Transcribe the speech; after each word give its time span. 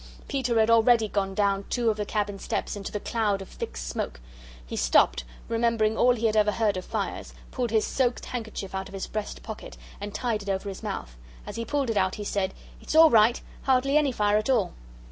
Peter 0.27 0.59
had 0.59 0.71
already 0.71 1.07
gone 1.07 1.35
down 1.35 1.63
two 1.69 1.91
of 1.91 1.97
the 1.97 2.07
cabin 2.07 2.39
steps 2.39 2.75
into 2.75 2.91
the 2.91 2.99
cloud 2.99 3.39
of 3.39 3.47
thick 3.47 3.77
smoke. 3.77 4.19
He 4.65 4.75
stopped, 4.75 5.23
remembered 5.47 5.91
all 5.95 6.15
he 6.15 6.25
had 6.25 6.35
ever 6.35 6.51
heard 6.53 6.75
of 6.75 6.85
fires, 6.85 7.35
pulled 7.51 7.69
his 7.69 7.85
soaked 7.85 8.25
handkerchief 8.25 8.73
out 8.73 8.87
of 8.87 8.95
his 8.95 9.05
breast 9.05 9.43
pocket 9.43 9.77
and 9.99 10.11
tied 10.11 10.41
it 10.41 10.49
over 10.49 10.69
his 10.69 10.81
mouth. 10.81 11.15
As 11.45 11.55
he 11.55 11.65
pulled 11.65 11.91
it 11.91 11.97
out 11.97 12.15
he 12.15 12.23
said: 12.23 12.55
"It's 12.81 12.95
all 12.95 13.11
right, 13.11 13.39
hardly 13.65 13.95
any 13.95 14.11
fire 14.11 14.39
at 14.39 14.49
all." 14.49 14.73